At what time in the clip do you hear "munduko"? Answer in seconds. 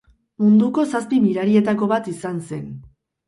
0.43-0.85